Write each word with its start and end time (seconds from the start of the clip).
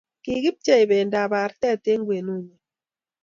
Kikipchei 0.23 0.83
bendab 0.89 1.31
artet 1.43 1.83
eng 1.91 2.05
kwenunyo. 2.07 2.55